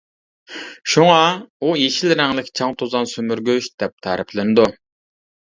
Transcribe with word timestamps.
شۇڭا، 0.93 1.17
ئۇ 1.67 1.75
«يېشىل 1.81 2.13
رەڭلىك 2.21 2.49
چاڭ-توزان 2.61 3.07
سۈمۈرگۈچ» 3.13 3.71
دەپ 3.85 3.95
تەرىپلىنىدۇ. 4.09 4.67